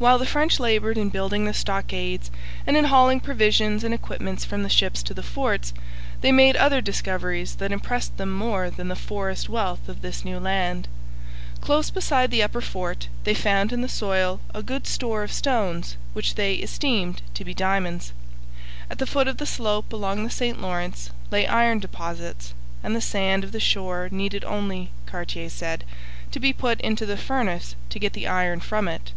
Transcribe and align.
While 0.00 0.18
the 0.18 0.26
French 0.26 0.60
laboured 0.60 0.96
in 0.96 1.08
building 1.08 1.44
the 1.44 1.52
stockades 1.52 2.30
and 2.68 2.76
in 2.76 2.84
hauling 2.84 3.18
provisions 3.18 3.82
and 3.82 3.92
equipments 3.92 4.44
from 4.44 4.62
the 4.62 4.68
ships 4.68 5.02
to 5.02 5.12
the 5.12 5.24
forts, 5.24 5.74
they 6.20 6.30
made 6.30 6.54
other 6.54 6.80
discoveries 6.80 7.56
that 7.56 7.72
impressed 7.72 8.16
them 8.16 8.32
more 8.32 8.70
than 8.70 8.86
the 8.86 8.94
forest 8.94 9.48
wealth 9.48 9.88
of 9.88 10.00
this 10.00 10.24
new 10.24 10.38
land. 10.38 10.86
Close 11.60 11.90
beside 11.90 12.30
the 12.30 12.44
upper 12.44 12.60
fort 12.60 13.08
they 13.24 13.34
found 13.34 13.72
in 13.72 13.80
the 13.80 13.88
soil 13.88 14.38
a 14.54 14.62
good 14.62 14.86
store 14.86 15.24
of 15.24 15.32
stones 15.32 15.96
which 16.12 16.36
they 16.36 16.54
'esteemed 16.54 17.20
to 17.34 17.44
be 17.44 17.52
diamonds.' 17.52 18.12
At 18.88 18.98
the 18.98 19.06
foot 19.06 19.26
of 19.26 19.38
the 19.38 19.46
slope 19.46 19.92
along 19.92 20.22
the 20.22 20.30
St 20.30 20.60
Lawrence 20.62 21.10
lay 21.32 21.44
iron 21.48 21.80
deposits, 21.80 22.54
and 22.84 22.94
the 22.94 23.00
sand 23.00 23.42
of 23.42 23.50
the 23.50 23.58
shore 23.58 24.08
needed 24.12 24.44
only, 24.44 24.92
Cartier 25.06 25.50
said, 25.50 25.82
to 26.30 26.38
be 26.38 26.52
put 26.52 26.80
into 26.82 27.04
the 27.04 27.16
furnace 27.16 27.74
to 27.90 27.98
get 27.98 28.12
the 28.12 28.28
iron 28.28 28.60
from 28.60 28.86
it. 28.86 29.10